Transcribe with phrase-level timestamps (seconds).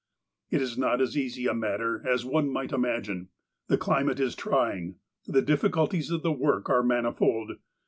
[0.49, 3.29] It is not as easy a matter as one might imagine.
[3.67, 4.95] The climate is trying.
[5.27, 7.51] The difficulties of the work are manifold.